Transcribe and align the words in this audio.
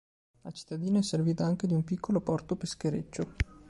La 0.41 0.49
cittadina 0.49 0.97
è 0.97 1.03
servita 1.03 1.45
anche 1.45 1.67
di 1.67 1.75
un 1.75 1.83
piccolo 1.83 2.21
porto 2.21 2.55
peschereccio. 2.55 3.35